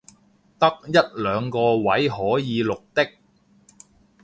[0.57, 3.07] 得一兩個位可以綠的